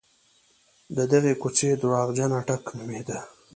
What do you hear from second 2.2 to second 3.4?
اټک نومېده.